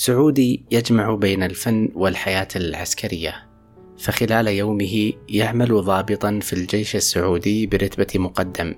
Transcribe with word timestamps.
سعودي 0.00 0.64
يجمع 0.70 1.14
بين 1.14 1.42
الفن 1.42 1.88
والحياة 1.94 2.48
العسكرية. 2.56 3.34
فخلال 3.98 4.48
يومه 4.48 5.12
يعمل 5.28 5.82
ضابطا 5.82 6.38
في 6.42 6.52
الجيش 6.52 6.96
السعودي 6.96 7.66
برتبة 7.66 8.06
مقدم. 8.14 8.74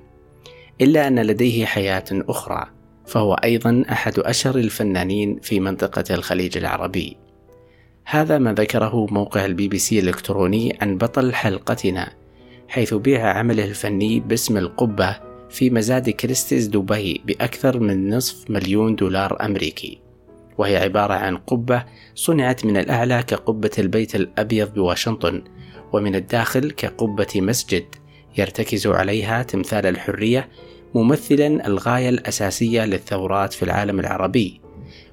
إلا 0.81 1.09
أن 1.09 1.19
لديه 1.19 1.65
حياة 1.65 2.05
أخرى 2.13 2.67
فهو 3.07 3.35
أيضا 3.35 3.85
أحد 3.91 4.19
أشهر 4.19 4.57
الفنانين 4.57 5.41
في 5.43 5.61
منطقة 5.61 6.15
الخليج 6.15 6.59
العربي. 6.59 7.17
هذا 8.05 8.39
ما 8.39 8.53
ذكره 8.53 9.07
موقع 9.11 9.45
البي 9.45 9.69
بي 9.69 9.79
سي 9.79 9.99
الإلكتروني 9.99 10.79
عن 10.81 10.99
بطل 10.99 11.35
حلقتنا 11.35 12.13
حيث 12.69 12.95
بيع 12.95 13.39
عمله 13.39 13.65
الفني 13.65 14.21
باسم 14.21 14.57
القبة 14.57 15.21
في 15.51 15.71
مزاد 15.71 16.11
كريستيز 16.11 16.67
دبي 16.67 17.23
بأكثر 17.27 17.81
من 17.81 18.09
نصف 18.15 18.51
مليون 18.51 18.97
دولار 18.97 19.45
أمريكي. 19.45 20.02
وهي 20.59 20.77
عبارة 20.77 21.15
عن 21.15 21.37
قبة 21.37 21.85
صنعت 22.15 22.65
من 22.65 22.77
الأعلى 22.77 23.23
كقبة 23.23 23.71
البيت 23.79 24.15
الأبيض 24.15 24.75
بواشنطن 24.75 25.43
ومن 25.93 26.15
الداخل 26.15 26.71
كقبة 26.71 27.27
مسجد 27.37 27.85
يرتكز 28.39 28.87
عليها 28.87 29.43
تمثال 29.43 29.87
الحرية 29.87 30.49
ممثلا 30.95 31.67
الغاية 31.67 32.09
الأساسية 32.09 32.85
للثورات 32.85 33.53
في 33.53 33.63
العالم 33.63 34.01
العربي. 34.01 34.61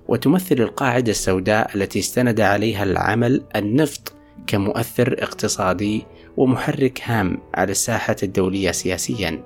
وتمثل 0.07 0.55
القاعدة 0.55 1.11
السوداء 1.11 1.75
التي 1.75 1.99
استند 1.99 2.41
عليها 2.41 2.83
العمل 2.83 3.43
النفط 3.55 4.13
كمؤثر 4.47 5.15
اقتصادي 5.19 6.05
ومحرك 6.37 7.01
هام 7.03 7.37
على 7.53 7.71
الساحة 7.71 8.15
الدولية 8.23 8.71
سياسيا. 8.71 9.43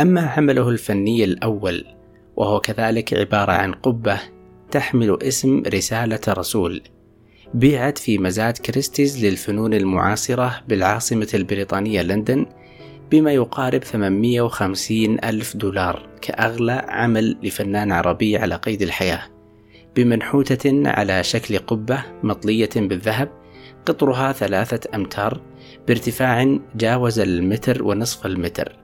أما 0.00 0.20
عمله 0.20 0.68
الفني 0.68 1.24
الأول 1.24 1.84
وهو 2.36 2.60
كذلك 2.60 3.14
عبارة 3.14 3.52
عن 3.52 3.72
قبة 3.72 4.20
تحمل 4.70 5.18
اسم 5.22 5.62
رسالة 5.66 6.20
رسول. 6.28 6.82
بيعت 7.54 7.98
في 7.98 8.18
مزاد 8.18 8.58
كريستيز 8.58 9.24
للفنون 9.24 9.74
المعاصرة 9.74 10.60
بالعاصمة 10.68 11.28
البريطانية 11.34 12.02
لندن 12.02 12.46
بما 13.10 13.32
يقارب 13.32 13.84
850 13.84 15.24
ألف 15.24 15.56
دولار 15.56 16.08
كأغلى 16.22 16.84
عمل 16.88 17.36
لفنان 17.42 17.92
عربي 17.92 18.36
على 18.36 18.54
قيد 18.54 18.82
الحياة. 18.82 19.22
بمنحوتة 19.96 20.88
على 20.88 21.24
شكل 21.24 21.58
قبة 21.58 22.04
مطلية 22.22 22.70
بالذهب 22.76 23.28
قطرها 23.86 24.32
ثلاثة 24.32 24.80
أمتار 24.94 25.40
بارتفاع 25.88 26.58
جاوز 26.74 27.18
المتر 27.18 27.82
ونصف 27.82 28.26
المتر. 28.26 28.76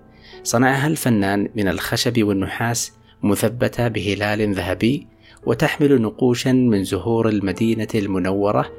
صنعها 0.42 0.86
الفنان 0.86 1.48
من 1.54 1.68
الخشب 1.68 2.22
والنحاس 2.22 2.92
مثبتة 3.22 3.88
بهلال 3.88 4.54
ذهبي 4.54 5.13
وتحمل 5.46 6.02
نقوشا 6.02 6.52
من 6.52 6.84
زهور 6.84 7.28
المدينة 7.28 7.88
المنورة 7.94 8.72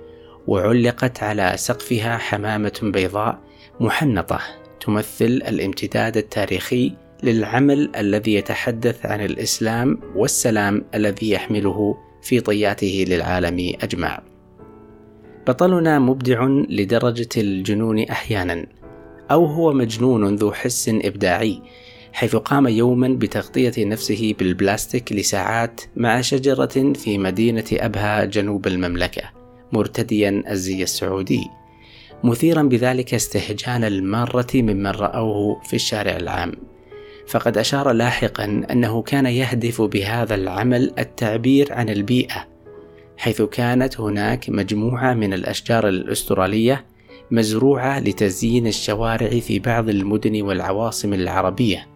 وعلقت 0.48 1.24
على 1.24 1.54
سقفها 1.56 2.18
حمامة 2.18 2.80
بيضاء 2.84 3.40
محنطة 3.80 4.40
تمثل 4.80 5.26
الامتداد 5.26 6.18
التاريخي 6.18 6.94
للعمل 7.24 7.92
الذي 7.96 8.34
يتحدث 8.34 9.06
عن 9.06 9.26
الإسلام 9.26 10.00
والسلام 10.16 10.86
الذي 10.96 11.30
يحمله 11.30 11.98
في 12.22 12.40
طياته 12.40 13.06
للعالم 13.08 13.74
أجمع. 13.82 14.22
بطلنا 15.48 16.00
مبدع 16.00 16.48
لدرجة 16.70 17.30
الجنون 17.38 18.00
أحيانا، 18.00 18.66
أو 19.32 19.46
هو 19.46 19.74
مجنون 19.74 20.36
ذو 20.36 20.52
حس 20.52 20.90
إبداعي 20.90 21.62
حيث 22.16 22.36
قام 22.36 22.68
يوما 22.68 23.08
بتغطية 23.08 23.86
نفسه 23.86 24.36
بالبلاستيك 24.40 25.14
لساعات 25.14 25.82
مع 25.96 26.22
شجرة 26.22 26.94
في 26.94 27.18
مدينة 27.18 27.64
أبها 27.72 28.26
جنوب 28.26 28.68
المملكة 28.68 29.22
مرتديا 29.72 30.44
الزي 30.50 30.84
السعودي. 30.84 31.48
مثيرا 32.24 32.62
بذلك 32.62 33.14
استهجان 33.14 33.84
المارة 33.84 34.48
ممن 34.54 34.88
رأوه 34.88 35.62
في 35.62 35.76
الشارع 35.76 36.18
العام. 36.18 36.52
فقد 37.28 37.58
أشار 37.58 37.92
لاحقا 37.92 38.64
أنه 38.72 39.02
كان 39.02 39.26
يهدف 39.26 39.82
بهذا 39.82 40.36
العمل 40.36 40.94
التعبير 41.00 41.74
عن 41.74 41.90
البيئة 41.90 42.48
حيث 43.18 43.42
كانت 43.42 44.00
هناك 44.00 44.50
مجموعة 44.50 45.14
من 45.14 45.34
الأشجار 45.34 45.88
الأسترالية 45.88 46.86
مزروعة 47.32 48.00
لتزيين 48.00 48.68
الشوارع 48.68 49.40
في 49.40 49.60
بعض 49.60 49.90
المدن 49.90 50.42
والعواصم 50.42 51.14
العربية. 51.14 51.95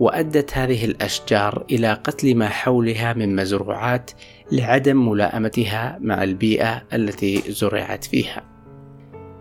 وأدت 0.00 0.58
هذه 0.58 0.84
الأشجار 0.84 1.64
إلى 1.70 1.92
قتل 1.92 2.34
ما 2.34 2.48
حولها 2.48 3.12
من 3.12 3.36
مزروعات 3.36 4.10
لعدم 4.52 5.08
ملائمتها 5.08 5.98
مع 6.00 6.22
البيئة 6.22 6.82
التي 6.92 7.52
زرعت 7.52 8.04
فيها. 8.04 8.42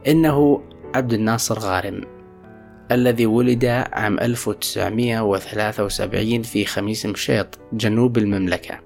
إنه 0.07 0.63
عبد 0.95 1.13
الناصر 1.13 1.59
غارم 1.59 2.01
الذي 2.91 3.25
ولد 3.25 3.65
عام 3.65 4.19
1973 4.19 6.41
في 6.41 6.65
خميس 6.65 7.05
مشيط 7.05 7.59
جنوب 7.73 8.17
المملكة 8.17 8.79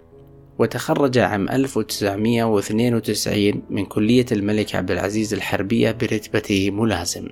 وتخرج 0.59 1.17
عام 1.17 1.49
1992 1.49 3.63
من 3.69 3.85
كلية 3.85 4.25
الملك 4.31 4.75
عبد 4.75 4.91
العزيز 4.91 5.33
الحربية 5.33 5.91
برتبة 5.91 6.71
ملازم 6.71 7.27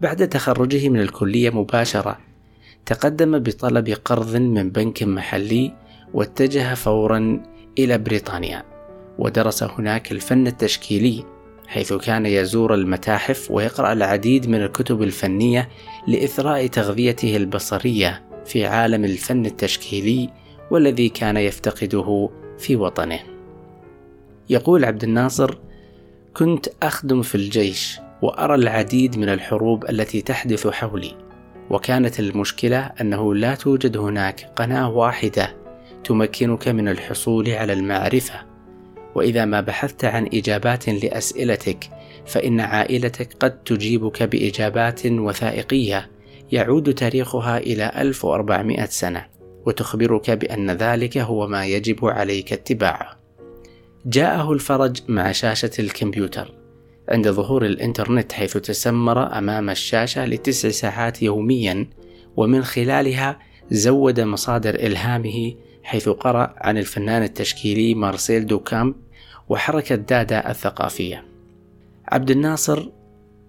بعد 0.00 0.28
تخرجه 0.28 0.88
من 0.88 1.00
الكلية 1.00 1.50
مباشرة 1.50 2.31
تقدم 2.86 3.38
بطلب 3.38 3.96
قرض 4.04 4.36
من 4.36 4.70
بنك 4.70 5.02
محلي 5.02 5.72
واتجه 6.14 6.74
فورا 6.74 7.42
إلى 7.78 7.98
بريطانيا 7.98 8.64
ودرس 9.18 9.62
هناك 9.62 10.12
الفن 10.12 10.46
التشكيلي 10.46 11.24
حيث 11.66 11.92
كان 11.92 12.26
يزور 12.26 12.74
المتاحف 12.74 13.50
ويقرأ 13.50 13.92
العديد 13.92 14.48
من 14.48 14.62
الكتب 14.62 15.02
الفنية 15.02 15.68
لإثراء 16.08 16.66
تغذيته 16.66 17.36
البصرية 17.36 18.22
في 18.44 18.66
عالم 18.66 19.04
الفن 19.04 19.46
التشكيلي 19.46 20.30
والذي 20.70 21.08
كان 21.08 21.36
يفتقده 21.36 22.30
في 22.58 22.76
وطنه. 22.76 23.20
يقول 24.50 24.84
عبد 24.84 25.04
الناصر: 25.04 25.58
كنت 26.36 26.66
أخدم 26.82 27.22
في 27.22 27.34
الجيش 27.34 28.00
وأرى 28.22 28.54
العديد 28.54 29.18
من 29.18 29.28
الحروب 29.28 29.90
التي 29.90 30.20
تحدث 30.20 30.66
حولي، 30.66 31.14
وكانت 31.72 32.20
المشكلة 32.20 32.78
أنه 33.00 33.34
لا 33.34 33.54
توجد 33.54 33.96
هناك 33.96 34.50
قناة 34.56 34.90
واحدة 34.90 35.56
تمكنك 36.04 36.68
من 36.68 36.88
الحصول 36.88 37.50
على 37.50 37.72
المعرفة 37.72 38.34
وإذا 39.14 39.44
ما 39.44 39.60
بحثت 39.60 40.04
عن 40.04 40.28
إجابات 40.34 40.88
لأسئلتك 40.88 41.90
فإن 42.26 42.60
عائلتك 42.60 43.32
قد 43.40 43.62
تجيبك 43.62 44.22
بإجابات 44.22 45.06
وثائقية 45.06 46.10
يعود 46.52 46.94
تاريخها 46.94 47.58
إلى 47.58 47.92
1400 47.96 48.84
سنة 48.84 49.26
وتخبرك 49.66 50.30
بأن 50.30 50.70
ذلك 50.70 51.18
هو 51.18 51.46
ما 51.46 51.66
يجب 51.66 52.04
عليك 52.04 52.52
اتباعه. 52.52 53.16
جاءه 54.06 54.52
الفرج 54.52 54.98
مع 55.08 55.32
شاشة 55.32 55.70
الكمبيوتر 55.78 56.61
عند 57.08 57.30
ظهور 57.30 57.66
الإنترنت 57.66 58.32
حيث 58.32 58.56
تسمر 58.56 59.38
أمام 59.38 59.70
الشاشة 59.70 60.26
لتسع 60.26 60.68
ساعات 60.68 61.22
يوميا 61.22 61.86
ومن 62.36 62.64
خلالها 62.64 63.38
زود 63.70 64.20
مصادر 64.20 64.74
إلهامه 64.74 65.54
حيث 65.82 66.08
قرأ 66.08 66.54
عن 66.56 66.78
الفنان 66.78 67.22
التشكيلي 67.22 67.94
مارسيل 67.94 68.46
دوكامب 68.46 68.94
وحركة 69.48 69.94
دادا 69.94 70.50
الثقافية. 70.50 71.24
عبد 72.08 72.30
الناصر 72.30 72.88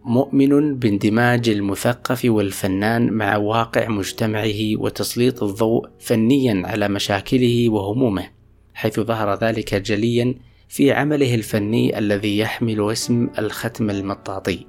مؤمن 0.05 0.79
باندماج 0.79 1.49
المثقف 1.49 2.25
والفنان 2.25 3.13
مع 3.13 3.37
واقع 3.37 3.87
مجتمعه 3.87 4.77
وتسليط 4.77 5.43
الضوء 5.43 5.87
فنيا 5.99 6.61
على 6.65 6.87
مشاكله 6.87 7.69
وهمومه، 7.69 8.29
حيث 8.73 8.99
ظهر 8.99 9.35
ذلك 9.35 9.75
جليا 9.75 10.35
في 10.67 10.91
عمله 10.91 11.35
الفني 11.35 11.97
الذي 11.97 12.37
يحمل 12.37 12.91
اسم 12.91 13.29
الختم 13.39 13.89
المطاطي 13.89 14.65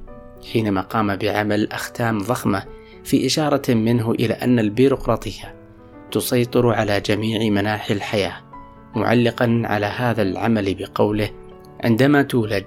حينما 0.52 0.80
قام 0.80 1.16
بعمل 1.16 1.72
أختام 1.72 2.18
ضخمة 2.18 2.64
في 3.04 3.26
إشارة 3.26 3.74
منه 3.74 4.10
إلى 4.10 4.34
أن 4.34 4.58
البيروقراطية 4.58 5.54
تسيطر 6.10 6.72
على 6.74 7.00
جميع 7.00 7.50
مناحي 7.50 7.94
الحياة 7.94 8.36
معلقا 8.96 9.62
على 9.64 9.86
هذا 9.86 10.22
العمل 10.22 10.74
بقوله 10.74 11.30
عندما 11.80 12.22
تولد 12.22 12.66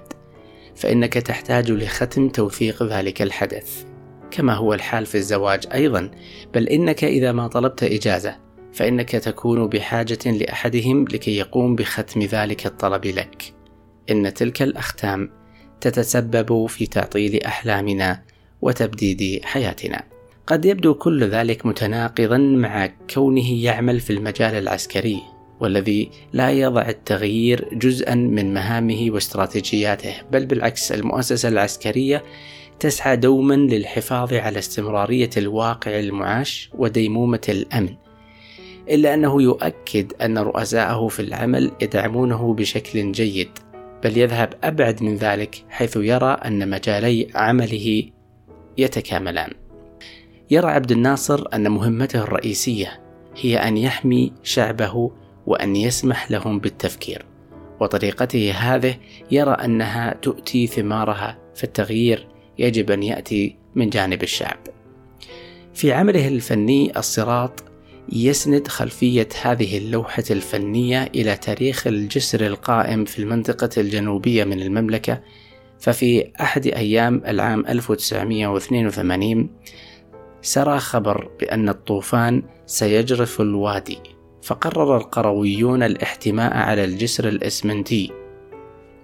فإنك 0.76 1.12
تحتاج 1.12 1.70
لختم 1.70 2.28
توثيق 2.28 2.82
ذلك 2.82 3.22
الحدث 3.22 3.84
كما 4.30 4.54
هو 4.54 4.74
الحال 4.74 5.06
في 5.06 5.14
الزواج 5.14 5.66
أيضا 5.74 6.10
بل 6.54 6.68
إنك 6.68 7.04
إذا 7.04 7.32
ما 7.32 7.48
طلبت 7.48 7.82
إجازة 7.82 8.36
فإنك 8.72 9.10
تكون 9.10 9.66
بحاجة 9.66 10.18
لأحدهم 10.26 11.04
لكي 11.04 11.36
يقوم 11.36 11.76
بختم 11.76 12.22
ذلك 12.22 12.66
الطلب 12.66 13.06
لك. 13.06 13.54
إن 14.10 14.34
تلك 14.34 14.62
الأختام 14.62 15.30
تتسبب 15.80 16.66
في 16.66 16.86
تعطيل 16.86 17.42
أحلامنا 17.42 18.22
وتبديد 18.62 19.44
حياتنا. 19.44 20.02
قد 20.46 20.64
يبدو 20.64 20.94
كل 20.94 21.24
ذلك 21.24 21.66
متناقضا 21.66 22.38
مع 22.38 22.90
كونه 23.14 23.64
يعمل 23.64 24.00
في 24.00 24.10
المجال 24.10 24.54
العسكري، 24.54 25.22
والذي 25.60 26.10
لا 26.32 26.50
يضع 26.50 26.88
التغيير 26.88 27.68
جزءا 27.72 28.14
من 28.14 28.54
مهامه 28.54 29.06
واستراتيجياته 29.10 30.14
بل 30.32 30.46
بالعكس 30.46 30.92
المؤسسة 30.92 31.48
العسكرية 31.48 32.22
تسعى 32.80 33.16
دوما 33.16 33.54
للحفاظ 33.54 34.34
على 34.34 34.58
استمرارية 34.58 35.30
الواقع 35.36 35.98
المعاش 35.98 36.70
وديمومة 36.74 37.40
الأمن 37.48 37.94
إلا 38.90 39.14
أنه 39.14 39.42
يؤكد 39.42 40.12
أن 40.22 40.38
رؤساءه 40.38 41.08
في 41.08 41.20
العمل 41.20 41.72
يدعمونه 41.80 42.54
بشكل 42.54 43.12
جيد 43.12 43.50
بل 44.04 44.18
يذهب 44.18 44.54
أبعد 44.64 45.02
من 45.02 45.16
ذلك 45.16 45.64
حيث 45.68 45.96
يرى 45.96 46.30
أن 46.30 46.70
مجالي 46.70 47.28
عمله 47.34 48.02
يتكاملان. 48.78 49.50
يرى 50.50 50.66
عبد 50.66 50.92
الناصر 50.92 51.44
أن 51.54 51.70
مهمته 51.70 52.22
الرئيسية 52.22 53.00
هي 53.36 53.56
أن 53.56 53.76
يحمي 53.76 54.32
شعبه 54.42 55.10
وأن 55.46 55.76
يسمح 55.76 56.30
لهم 56.30 56.58
بالتفكير 56.58 57.24
وطريقته 57.80 58.52
هذه 58.52 58.94
يرى 59.30 59.50
أنها 59.50 60.14
تؤتي 60.22 60.66
ثمارها 60.66 61.38
فالتغيير 61.54 62.28
يجب 62.58 62.90
أن 62.90 63.02
يأتي 63.02 63.56
من 63.74 63.90
جانب 63.90 64.22
الشعب. 64.22 64.58
في 65.74 65.92
عمله 65.92 66.28
الفني 66.28 66.98
الصراط 66.98 67.67
يسند 68.12 68.68
خلفية 68.68 69.28
هذه 69.42 69.78
اللوحة 69.78 70.24
الفنية 70.30 71.10
إلى 71.14 71.36
تاريخ 71.36 71.86
الجسر 71.86 72.46
القائم 72.46 73.04
في 73.04 73.18
المنطقة 73.18 73.70
الجنوبية 73.76 74.44
من 74.44 74.62
المملكة 74.62 75.20
ففي 75.78 76.32
أحد 76.40 76.66
أيام 76.66 77.22
العام 77.26 77.66
1982 77.66 79.50
سرى 80.42 80.78
خبر 80.78 81.30
بأن 81.40 81.68
الطوفان 81.68 82.42
سيجرف 82.66 83.40
الوادي 83.40 83.98
فقرر 84.42 84.96
القرويون 84.96 85.82
الاحتماء 85.82 86.56
على 86.56 86.84
الجسر 86.84 87.28
الإسمنتي 87.28 88.12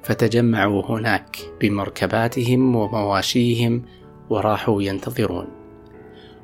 فتجمعوا 0.03 0.83
هناك 0.87 1.37
بمركباتهم 1.61 2.77
ومواشيهم 2.77 3.83
وراحوا 4.31 4.83
ينتظرون. 4.83 5.47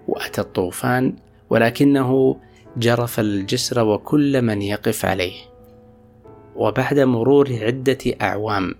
وأتى 0.08 0.40
الطوفان 0.40 1.16
ولكنه 1.50 2.36
جرف 2.76 3.20
الجسر 3.20 3.84
وكل 3.84 4.42
من 4.42 4.62
يقف 4.62 5.04
عليه. 5.04 5.50
وبعد 6.56 6.98
مرور 6.98 7.58
عدة 7.62 7.98
أعوام 8.22 8.74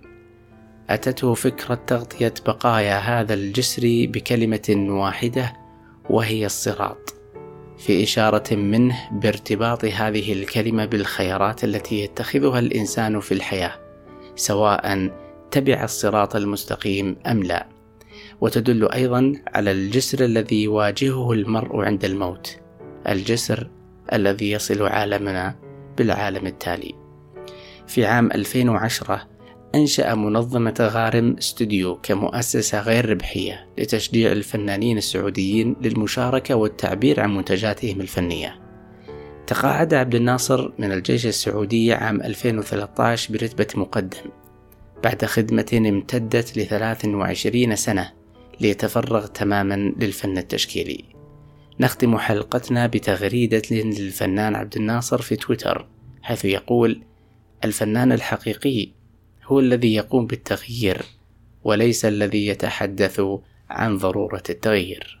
أتته 0.89 1.33
فكرة 1.33 1.75
تغطية 1.75 2.33
بقايا 2.45 2.97
هذا 2.97 3.33
الجسر 3.33 3.81
بكلمة 3.85 4.75
واحدة 4.89 5.53
وهي 6.09 6.45
الصراط 6.45 7.15
في 7.77 8.03
إشارة 8.03 8.55
منه 8.55 9.09
بارتباط 9.11 9.85
هذه 9.85 10.33
الكلمة 10.33 10.85
بالخيارات 10.85 11.63
التي 11.63 12.03
يتخذها 12.03 12.59
الإنسان 12.59 13.19
في 13.19 13.33
الحياة 13.33 13.73
سواء 14.35 15.11
تبع 15.51 15.83
الصراط 15.83 16.35
المستقيم 16.35 17.15
أم 17.27 17.43
لا. 17.43 17.67
وتدل 18.41 18.91
أيضا 18.91 19.33
على 19.47 19.71
الجسر 19.71 20.25
الذي 20.25 20.63
يواجهه 20.63 21.31
المرء 21.31 21.81
عند 21.81 22.05
الموت 22.05 22.57
الجسر 23.09 23.69
الذي 24.13 24.51
يصل 24.51 24.87
عالمنا 24.87 25.55
بالعالم 25.97 26.47
التالي 26.47 26.93
في 27.87 28.05
عام 28.05 28.31
2010 28.31 29.31
أنشأ 29.75 30.15
منظمة 30.15 30.89
غارم 30.93 31.35
استوديو 31.39 31.95
كمؤسسة 31.95 32.81
غير 32.81 33.09
ربحية 33.09 33.67
لتشجيع 33.77 34.31
الفنانين 34.31 34.97
السعوديين 34.97 35.75
للمشاركة 35.81 36.55
والتعبير 36.55 37.19
عن 37.19 37.35
منتجاتهم 37.35 38.01
الفنية. 38.01 38.61
تقاعد 39.47 39.93
عبد 39.93 40.15
الناصر 40.15 40.71
من 40.79 40.91
الجيش 40.91 41.25
السعودي 41.25 41.93
عام 41.93 42.21
2013 42.21 43.33
برتبة 43.33 43.67
مقدم 43.75 44.29
بعد 45.03 45.25
خدمة 45.25 45.69
امتدت 45.73 46.57
ل 46.57 46.65
23 46.65 47.75
سنة 47.75 48.11
ليتفرغ 48.59 49.25
تماما 49.25 49.93
للفن 49.99 50.37
التشكيلي. 50.37 51.10
نختم 51.79 52.17
حلقتنا 52.17 52.87
بتغريدة 52.87 53.61
للفنان 53.71 54.55
عبد 54.55 54.77
الناصر 54.77 55.21
في 55.21 55.35
تويتر 55.35 55.87
حيث 56.21 56.45
يقول: 56.45 57.01
الفنان 57.63 58.11
الحقيقي 58.11 58.89
هو 59.43 59.59
الذي 59.59 59.95
يقوم 59.95 60.27
بالتغيير 60.27 61.01
وليس 61.63 62.05
الذي 62.05 62.47
يتحدث 62.47 63.21
عن 63.69 63.97
ضرورة 63.97 64.43
التغيير. 64.49 65.20